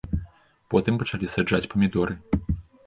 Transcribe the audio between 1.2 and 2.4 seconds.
саджаць памідоры.